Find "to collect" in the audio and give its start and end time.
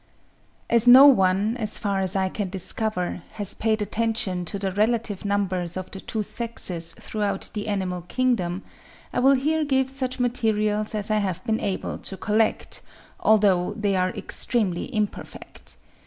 11.99-12.81